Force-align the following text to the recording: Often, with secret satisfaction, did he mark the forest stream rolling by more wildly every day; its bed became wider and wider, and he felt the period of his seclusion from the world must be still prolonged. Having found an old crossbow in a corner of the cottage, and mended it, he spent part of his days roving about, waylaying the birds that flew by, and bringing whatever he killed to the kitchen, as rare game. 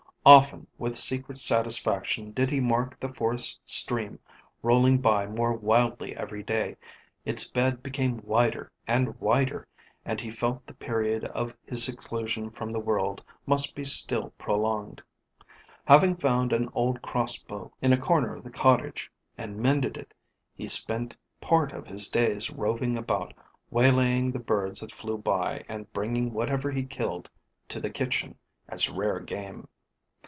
Often, 0.23 0.67
with 0.77 0.95
secret 0.95 1.39
satisfaction, 1.39 2.31
did 2.31 2.51
he 2.51 2.59
mark 2.61 2.99
the 2.99 3.09
forest 3.11 3.59
stream 3.65 4.19
rolling 4.61 4.99
by 4.99 5.25
more 5.25 5.51
wildly 5.53 6.15
every 6.15 6.43
day; 6.43 6.75
its 7.25 7.49
bed 7.49 7.81
became 7.81 8.21
wider 8.23 8.71
and 8.85 9.19
wider, 9.19 9.67
and 10.05 10.21
he 10.21 10.29
felt 10.29 10.67
the 10.67 10.75
period 10.75 11.23
of 11.23 11.55
his 11.65 11.83
seclusion 11.83 12.51
from 12.51 12.69
the 12.69 12.79
world 12.79 13.23
must 13.47 13.75
be 13.75 13.83
still 13.83 14.29
prolonged. 14.37 15.01
Having 15.85 16.17
found 16.17 16.53
an 16.53 16.69
old 16.75 17.01
crossbow 17.01 17.73
in 17.81 17.91
a 17.91 17.97
corner 17.97 18.35
of 18.35 18.43
the 18.43 18.51
cottage, 18.51 19.11
and 19.39 19.57
mended 19.57 19.97
it, 19.97 20.13
he 20.53 20.67
spent 20.67 21.17
part 21.41 21.71
of 21.71 21.87
his 21.87 22.07
days 22.07 22.51
roving 22.51 22.95
about, 22.95 23.33
waylaying 23.71 24.31
the 24.31 24.39
birds 24.39 24.81
that 24.81 24.91
flew 24.91 25.17
by, 25.17 25.65
and 25.67 25.91
bringing 25.93 26.31
whatever 26.31 26.69
he 26.69 26.83
killed 26.83 27.27
to 27.67 27.79
the 27.79 27.89
kitchen, 27.89 28.37
as 28.69 28.87
rare 28.87 29.19
game. 29.19 29.67